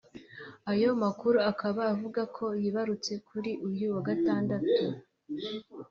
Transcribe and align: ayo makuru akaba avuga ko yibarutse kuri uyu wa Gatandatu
ayo 0.71 0.89
makuru 1.03 1.37
akaba 1.51 1.81
avuga 1.93 2.21
ko 2.35 2.45
yibarutse 2.61 3.13
kuri 3.27 3.51
uyu 3.67 3.85
wa 3.95 4.01
Gatandatu 4.07 4.83